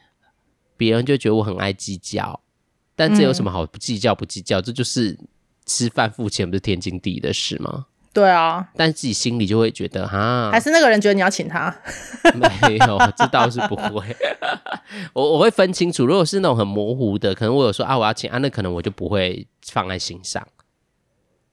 [0.76, 2.42] 别人就觉得我很爱计较，
[2.96, 4.60] 但这有什么好不计较不计较？
[4.60, 5.18] 嗯、这就是
[5.66, 7.86] 吃饭付钱不是天经地义的事吗？
[8.14, 11.74] 对啊，但自己心里就会觉得哈，还是那个人觉得你要请他？
[12.36, 14.04] 没有，这倒是不会。
[15.14, 20.46] 我我会分清楚，如果是那种很模糊的，可能我有说啊我要请啊，那可能我就不会放在心上。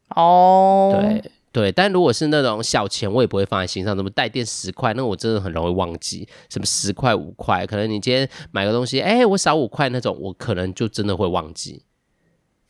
[0.08, 1.30] 哦，对。
[1.54, 3.94] 对，但如果是那种小钱，我也不会放在心上。
[3.94, 6.28] 什么带电十块，那我真的很容易忘记。
[6.50, 11.84] 什么十块、五块，可能你今天买个东西，哎，我少五块那种，我可能就真的会忘记。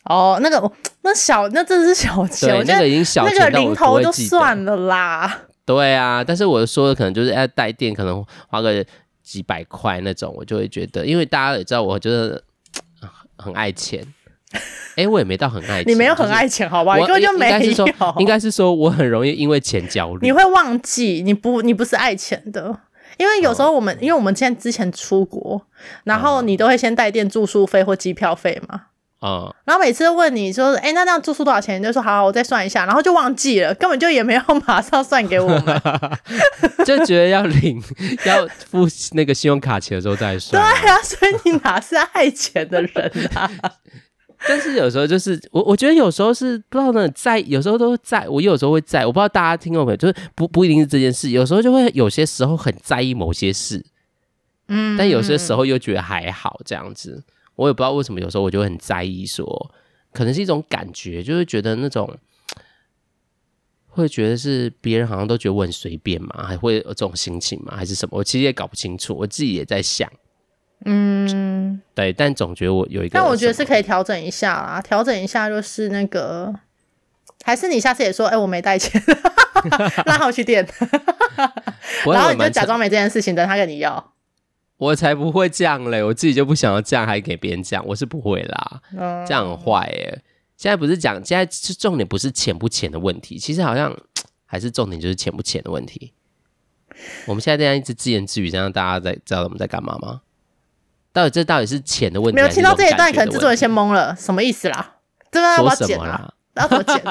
[0.04, 0.70] 哦，那个
[1.00, 5.46] 那小，那真的是小钱，对，那个已经小钱，那个零头就算了啦。
[5.64, 8.84] 对啊，但是我说的可能就是要带电，可能花个
[9.22, 12.44] 几百块那种，我就会觉得，因为大家也知道，我就是
[13.38, 14.06] 很爱钱。
[14.96, 16.96] 哎、欸，我也没到很爱钱，你没有很爱钱，好不好？
[16.96, 17.58] 我根本就没有。
[17.58, 20.20] 应该是说，应该是说我很容易因为钱焦虑。
[20.22, 22.78] 你会忘记，你不，你不是爱钱的，
[23.16, 25.60] 因为有时候我们，哦、因为我们现在之前出国，
[26.04, 28.82] 然后你都会先带点住宿费或机票费嘛。
[29.18, 29.54] 啊、嗯。
[29.64, 31.80] 然后每次问你说，哎、欸，那这样住宿多少钱？
[31.80, 35.82] 你就说好，好，我再算一下，然后就忘记了，根本就也没有马上算给我们，
[36.86, 37.82] 就觉得要领
[38.24, 40.62] 要付那个信用卡钱的时候再算。
[40.62, 43.50] 对啊，所以你哪是爱钱的人啊？
[44.46, 53.84] 但是有时候就是我，我觉得有时候是不知道呢，在有时候都在，我有时候会在，我不知道大家听过没有，就是不不一定是这件事，有时候就会有些时候很在意某些事，
[54.68, 57.24] 嗯，但有些时候又觉得还好这样子，
[57.56, 59.74] 我也不知道为什么有时候我就很在意说，说
[60.12, 62.14] 可能是一种感觉，就是觉得那种
[63.88, 68.18] 会觉得是别人好像都觉得我很随便嘛，还会有这种心情嘛，还是什么？
[68.18, 70.10] 我其实也搞不清楚，我自己也在想。
[70.84, 76.54] 嗯，对，但总觉得我有一个，但我觉得是可以调整一下啦，调整一下就是那个，
[77.42, 79.02] 还是你下次也说，哎、欸，我没带钱，
[80.04, 80.66] 让他去垫，
[82.04, 84.12] 然后你就假装没这件事情，等他跟你要，
[84.76, 90.22] 我才不会这样嘞，我自己就不想要这样，还给别人讲，我是不会啦，嗯、这样很坏耶。
[90.56, 93.96] 现在不是讲，现在是重点不是钱不钱的问题，其实好像
[94.44, 96.12] 还是重点就是钱不钱的问题。
[97.26, 100.20] 我们现在这样一直自言自语，这样大家在知道我们在干嘛吗？
[101.14, 102.34] 到底这到底是钱的问题？
[102.34, 104.96] 没有听到这一段，可能制作人先懵了，什么意思啦？
[105.30, 105.62] 对吧？
[105.62, 106.34] 我要剪啦。
[106.52, 107.02] 然后怎么剪？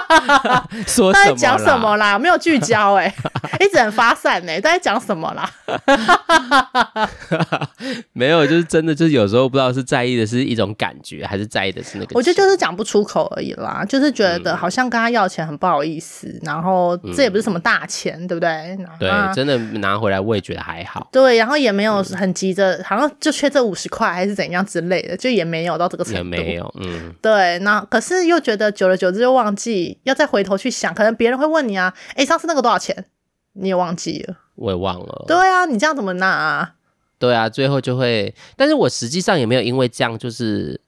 [0.86, 1.36] 说什么？
[1.36, 2.18] 讲什么啦？
[2.18, 3.14] 没有聚焦哎、欸，
[3.64, 5.50] 一直很发散呢、欸，在讲什么啦？
[8.12, 12.12] 没有，就是真的，就是有时候不知道是在意的是一种感觉，还是在意的是那个。
[12.14, 18.76] 我觉得就是讲不出口而已啦，就是觉得好像跟他要钱很不好意思，嗯、然后这也不是什么大钱，对不对？
[18.98, 21.08] 对，真的拿回来我也觉得还好。
[21.12, 26.18] 对，然后也没有很急着，嗯、好像就缺这五十块还是怎样之类的，就也没有到这个程度。
[26.18, 28.72] 也没有，嗯，对，那可是又觉得。
[28.72, 33.04] 久了久之又忘记，要再回头去想，可能别人会问你啊，哎、欸，上次那个多少钱？
[33.54, 35.24] 你也忘记了，我也忘了。
[35.26, 36.74] 对啊，你这样怎么拿啊？
[37.18, 40.80] 对啊，最后就会，但是我实际上也没有因为这样，就是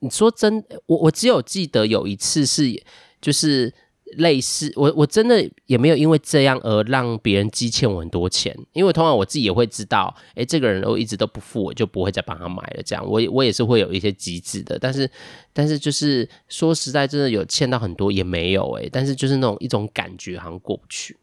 [0.00, 2.82] 你说真，我我只有记得有一次是，
[3.20, 3.72] 就是。
[4.18, 12.82] 类似我我真的也没有因为这样而让别人积欠我很多钱，因为通常我自己也会知道，诶、欸，这个人都一直都不付，我就不会再帮他买了。
[12.84, 15.10] 这样，我我也是会有一些机制的，但是
[15.52, 21.16] 但是就是说实在，真的有欠到很多也没有诶、欸，但是就是那种一种感觉好像过不去。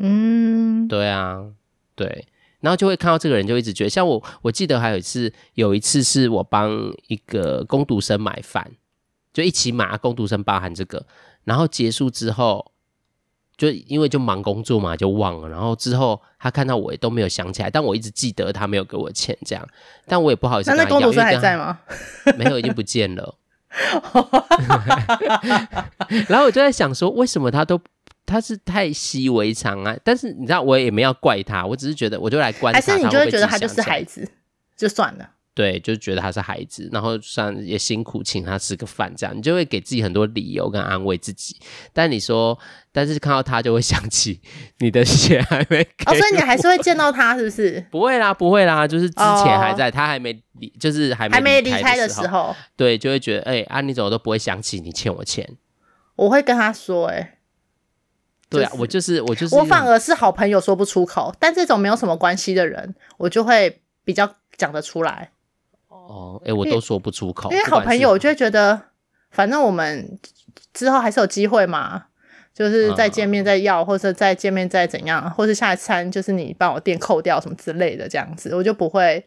[0.00, 1.44] 嗯，对啊，
[1.96, 2.26] 对，
[2.60, 6.70] 然后就会看到这个人，就一直觉得，像我，我记得还有一次，有一次是我帮
[7.08, 8.70] 一个工读生买饭，
[9.32, 11.04] 就一起买，工读生包含这个，
[11.48, 12.72] 然后结束之后，
[13.56, 19.66] 就因为就忙工作嘛，就忘了，然后之后他看到我也都没有想起来，但我一直记得他没有给我钱，这样，
[20.06, 20.70] 但我也不好意思。
[20.70, 21.80] 那那工读生还在吗？
[22.36, 23.34] 没有，已经不见了。
[26.28, 27.80] 然后我就在想说，为什么他都？
[28.26, 32.92] 他是太习以为常啊，但是你知道，我也没要怪他，我只是觉得，我就来观察他。
[32.92, 34.30] 还是你就会觉得他就是孩子，
[34.76, 35.30] 就算了。
[35.58, 41.56] 对，就觉得他是孩子，然后算也辛苦请他吃个饭，这样你就会给自己很多理由跟安慰自己。
[41.92, 42.56] 但你说，
[42.92, 44.40] 但是看到他就会 想起
[44.78, 45.82] 你的血还没。
[46.06, 47.84] 哦，所以你还是会见到他，是不是？
[47.90, 55.56] 不会啦，不会啦，就是之前还在，哦、他还没离，就是还没还没离开的时候，对，就会觉得，哎、欸，啊，你怎么都不会想起你欠我钱？
[56.14, 57.34] 我会跟他说、欸，哎。
[58.48, 65.32] 对啊，我就是我就是我反而是好朋友说不出口，但这种没有什么关系的人，我就会比较讲得出来。
[66.08, 68.80] 哦，哎、欸，我都说不出口，因为好朋友，我就会觉得，
[69.30, 70.18] 反正我们
[70.72, 72.04] 之后还是有机会嘛，
[72.54, 79.22] 就是再见面再要，嗯、或者再见面再怎样，或是下一餐就是你帮我店扣掉什么之类的这样子，我就不会。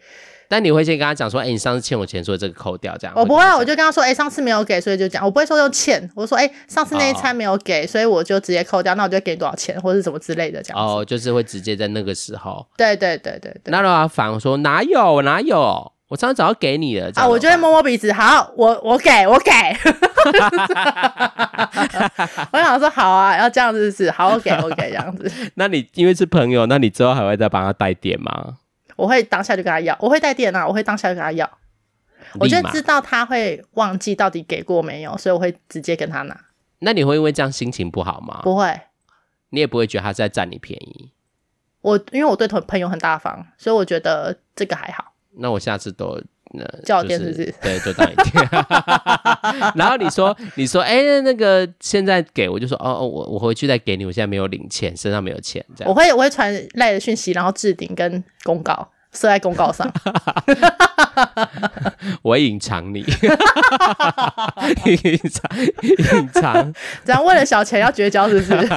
[0.50, 3.14] 但你会先跟他讲说，哎、欸，你上次欠我钱，所以这个扣掉，这样。
[3.16, 10.86] 我不会，我就跟他说，哎、欸，上次没有给，所以就讲，我不会说用欠，我说，哎、欸，上次那一餐没有给，哦、所以我就直接扣掉，那我就给你多少钱，或者什么之类的，这样。
[10.86, 12.68] 哦，就是会直接在那个时候。
[12.76, 13.72] 对对对对对。
[13.72, 17.10] 那他反而说哪有哪有，我上次早就给你了。
[17.16, 19.50] 啊，我就会摸摸鼻子，好，我我给我给。
[22.52, 25.32] 我 想说好啊，要这样子是好，我给我给这样子。
[25.56, 28.58] 那你因为是朋友，那你之后还会再帮他带点吗？
[28.98, 31.50] 我会当下就跟他要，我会带电啊，我会当下就跟他要。
[32.34, 36.38] 我就知道他会忘记到底给过没有，所以我会直接跟他拿。
[36.80, 38.42] 那你会因为这样心情不好吗？
[38.44, 38.82] 不会，
[39.52, 41.14] 你也不会觉得他在占你便宜。
[41.80, 45.11] 我因为我对朋朋友很大方，所以我觉得这个还好。
[45.38, 46.22] 那我下次都。
[46.54, 48.46] 那叫我电视机，对，就当一天。
[49.74, 55.90] 然后你说，你说，哎、欸，那个现在给我，就说，哦哦，我我回去再给你，我现在没有领钱，身上没有钱，这样。
[55.90, 58.86] 我会我会传赖的讯息，然后置顶跟公告。
[59.14, 59.92] 设在公告上，
[62.24, 63.00] 我隐藏你，
[64.86, 68.70] 隐藏隐藏，这样为了小钱要绝交是不是？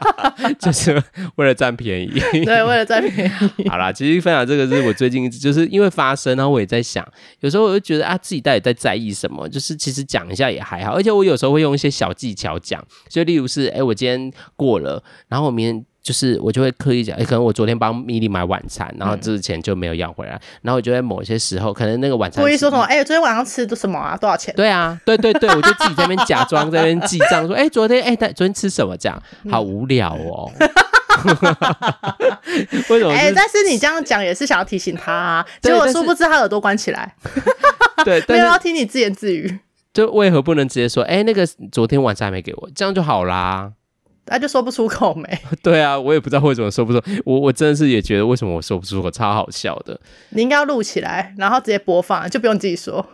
[0.58, 1.02] 就是
[1.36, 3.68] 为了占便宜， 对，为了占便宜。
[3.68, 7.06] 好啦，其实分享这个是我最近就是因为发生，然后我也在想，
[7.40, 9.48] 有时候我就觉得啊，自己到底在在意什么？
[9.48, 15.84] 就是其实讲一下也还好，而且我有时候会用一些小技巧讲，就例如是，哎、欸，我今天过了，然后我明天。
[16.02, 24.16] 就是我就会刻意讲，哎，可能我昨天帮米莉买晚餐，然后之前就没有要回来，嗯、然后我就在某些时候，可能那个晚餐故意说什么，哎，昨天晚上吃的什么啊？
[24.16, 24.52] 多少钱？
[24.56, 28.96] 对啊，对对对，我就自己在那边假装在那边记账，说，哎，昨天，哎，昨天吃什么？
[28.96, 30.50] 这样好无聊哦。
[32.90, 33.12] 为什么？
[33.12, 37.14] 哎，但是你这样讲也是想要提醒他啊，结果殊不知他耳朵关起来，
[38.04, 39.60] 对， 没有要听你自言自语，
[39.94, 43.72] 就为何不能直接说，哎，那个昨天晚餐还没给我，这样就好啦。
[44.24, 45.38] 他就说不出口没？
[45.62, 47.02] 对啊，我也不知道为什么说不出。
[47.24, 50.00] 我我真的是也觉得为什么我说不出口，超好笑的。
[50.30, 53.04] 你应该要录起来，然后直接播放，就不用自己说。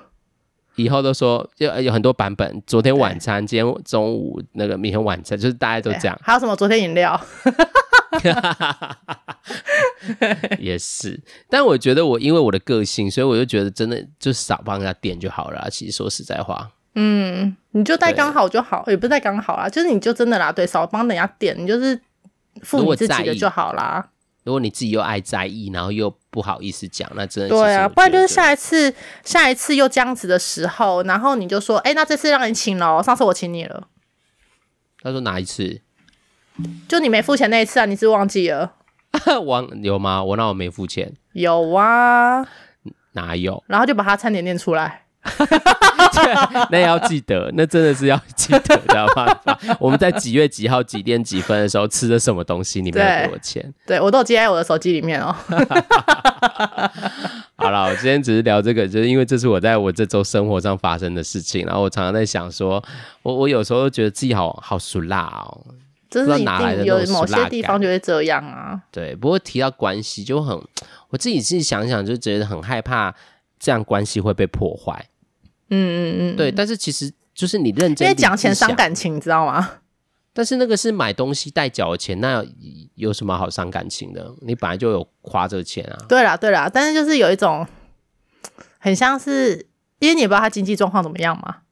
[0.77, 2.63] 以后都说，有有很多版本。
[2.65, 6.17] 昨天晚餐，今天中午那个，明天晚餐，就是大家都这样。
[6.23, 6.55] 还有什么？
[6.55, 7.21] 昨天饮料。
[10.59, 15.69] 也是，但我觉得我因为我的个性，所以我就觉得真的就少帮人家点就好了。
[15.71, 16.71] 其实说实在话。
[17.01, 22.01] 嗯，你就带刚好就好，也不是带刚好啦，就是你就真的啦，对，少帮人家点，你就是
[22.63, 24.09] 付你自己的就好啦。
[24.43, 33.87] 如果你自己又爱在意，然后又不好意思讲，那真的对啊，不然就是下一次，下一次又这样子的时候，然后你就说，哎、欸，那这次让你请了，上次我请你了。
[35.01, 35.83] 他说哪一次？
[36.89, 38.73] 就你没付钱那一次啊，你是，是忘记了？
[39.47, 40.25] 忘有吗？
[40.25, 41.13] 我那我没付钱。
[41.35, 42.45] 有啊，
[43.13, 43.63] 哪有？
[43.69, 45.05] 然后就把他餐点念出来。
[46.71, 49.27] 那要记得，那真的是要记得，知道吗？
[49.79, 52.81] 我们在几月几号几点几分的时候吃的什么东西？
[52.81, 53.73] 你没有给我钱？
[53.87, 55.35] 对，我都记在我的手机里面哦。
[57.57, 61.67] 好了，我今天只是聊这个，就是因为这是我在我这周生活上发生的事情。
[61.67, 62.83] 然后我常常在想说，
[63.23, 65.67] 我我有时候觉得自己好好俗辣哦，
[66.09, 68.81] 真是一定有某些地方就会这样啊。
[68.93, 70.57] 对，不过提到关系就很，
[71.11, 73.13] 我自己自己想想就觉得很害怕，
[73.59, 75.09] 这样关系会被破坏。
[75.71, 79.81] 嗯嗯嗯，对，但是其实就是你认真，因为讲钱伤感情，你知道吗？
[80.33, 82.45] 但是那个是买东西代缴的钱，那
[82.95, 84.33] 有什么好伤感情的？
[84.41, 85.99] 你本来就有花这钱啊。
[86.09, 87.67] 对啦对啦，但是就是有一种
[88.79, 89.67] 很像是，
[89.99, 91.63] 因为你也不知道他经济状况怎么样嘛，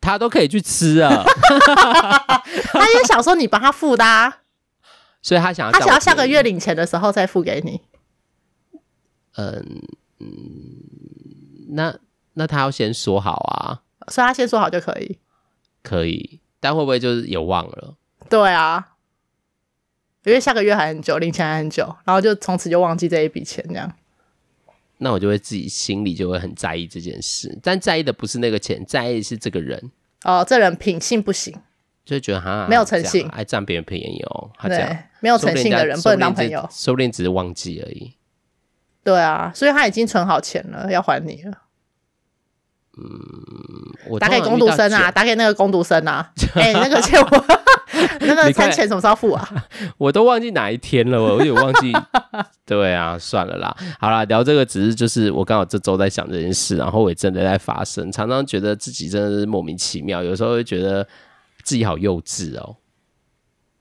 [0.00, 1.24] 他都可以去吃啊，
[2.72, 4.38] 他也想说你帮他付的啊，
[5.20, 7.80] 所以他想要，他想要下个月领钱的时候再付给你。
[9.36, 9.82] 嗯
[10.20, 11.98] 嗯，那
[12.34, 15.18] 那他要先说好啊，所以他先说好就可以，
[15.82, 17.96] 可以，但会不会就是也忘了？
[18.28, 18.92] 对啊，
[20.24, 23.92] 因为下个月还很久，领钱还很久，然后就从此就忘记这一笔钱，这样。
[24.98, 29.90] 那我就会自己心里就会很在意这件事，但在意的不是那个钱，在意的是这个人。
[30.24, 31.54] 哦，这人品性不行，
[32.04, 34.50] 就会觉得哈， 没有诚信，爱占别人便宜哦。
[34.58, 38.14] 他这样没有诚信的人不能当朋友，说不定只是忘记而已。
[39.10, 41.52] 对啊，所以他已经存好钱了，要还你了。
[42.96, 43.08] 嗯，
[44.08, 47.44] 我打给工读生啊，打给那个工读生啊， 哎、欸，那个钱我。
[48.20, 49.66] 那个餐钱什么时候付啊？
[49.98, 51.92] 我都忘记哪一天了，我有点忘记。
[52.64, 53.76] 对啊，算了啦。
[53.98, 61.06] 好啦，聊这个只是就是我刚好这周在想这件事，然后也真的在发生，常常觉得自己真的是莫名其妙，有时候会觉得
[61.64, 62.76] 自己好幼稚哦。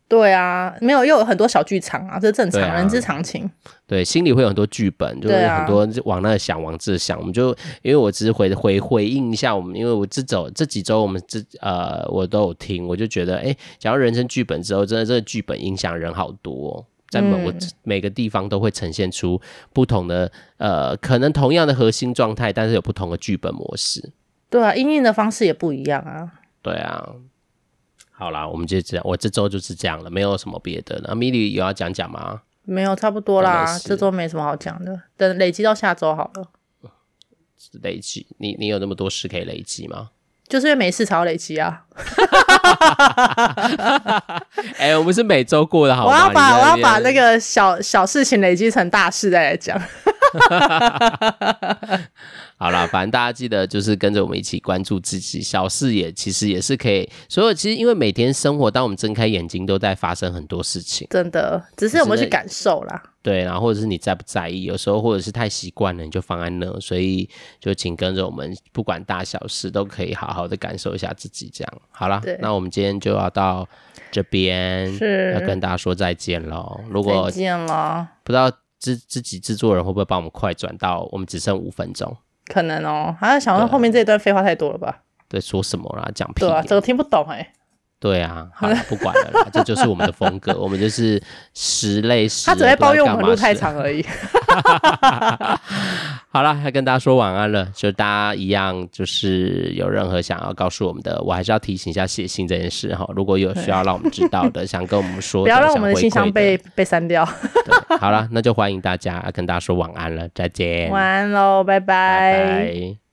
[0.09, 3.47] 对啊，没有，又有很多小剧场啊，这正常，啊、人之常情。
[3.85, 7.17] 对，心里会有很多剧本，就是很多往那想，往这想。
[7.19, 7.49] 我们就
[7.83, 17.53] 因为我只是回回回应一下我们，因为我这周这几周我们这呃我都有听，我就觉得哎，讲到人生剧本之后，真的这个剧本影响人好多，哦，在每我
[17.83, 19.39] 每个地方都会呈现出
[19.71, 24.11] 不同的呃，可能同样的核心状态，但是有不同的剧本模式。
[24.49, 26.31] 对啊，因应的方式也不一样啊。
[26.63, 27.13] 对啊。
[28.19, 29.05] 好啦，我们就这样。
[29.07, 31.01] 我这周就是这样了，没有什么别的。
[31.05, 32.41] 那米莉有要讲讲吗？
[32.63, 33.65] 没有，差不多啦。
[33.79, 36.49] 这周没什么好讲的，等累积到下周好了。
[37.81, 38.27] 累积？
[38.37, 40.09] 你你有那么多事可以累积吗？
[40.49, 41.85] 就是因为没事才要累积啊。
[44.77, 46.11] 哎、欸，我们是每周过的好吗？
[46.11, 49.79] 我要把我要把那个小小事情累积成大事再来讲。
[52.59, 57.09] 好了，反正大家记得就是跟着我们一起关注自己，小事也其实也是可以。
[57.29, 61.07] 所以其实因为每天生活，当我们睁开眼睛，都在发生很多事情。
[61.09, 63.01] 真的，只是我们去感受啦。
[63.21, 66.77] 对，然后或者是你在不在意，有时候或者是太习惯了，你就放在那。
[66.81, 67.29] 所以
[67.61, 71.49] 就请跟着我们，不管大小事，都可以好好的感受一下自己。
[71.53, 73.65] 这样好了，那我们今天就要到
[74.11, 76.81] 这边，是要跟大家说再见喽。
[76.89, 82.17] 如果再见了，不知道自自己制作人会不会帮我们快转到我们只剩五分钟。
[82.49, 85.03] 可能哦，好像想说后面这一段废话太多了吧？
[85.29, 86.09] 在，说什么啦？
[86.13, 86.41] 讲屁？
[86.41, 87.53] 对啊，这个听不懂哎、欸。
[87.99, 91.21] 对啊，好了，不管了啦，这就是我们的风格，我们就是
[91.53, 92.45] 十类十。
[92.45, 94.05] 他只会抱怨我们路太长而已。
[96.31, 103.05] 好了，要跟大家说晚安了，就大家一样，就是有任何想要告诉我们的，我还是要提醒一下写信这件事哈。
[103.13, 107.27] 如果有需要让我们知道的， 想跟我们说的，不要让我们的信箱被被删掉。
[107.99, 110.89] 好了，那就欢迎大家跟大家说晚安了，再见。
[110.89, 112.31] 晚安喽，拜拜。
[112.31, 113.08] 拜拜。